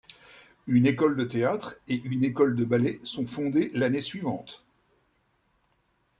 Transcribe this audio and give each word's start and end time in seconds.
Une 0.65 0.87
école 0.87 1.15
de 1.15 1.23
théâtre 1.23 1.79
et 1.87 2.01
une 2.05 2.23
école 2.23 2.55
de 2.55 2.65
ballet 2.65 2.99
sont 3.03 3.27
fondées 3.27 3.69
l'année 3.75 3.99
suivante. 4.01 4.65